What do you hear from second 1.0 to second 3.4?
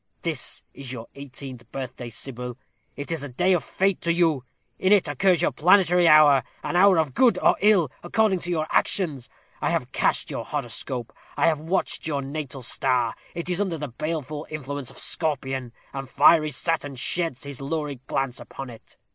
eighteenth birthday, Sybil: it is a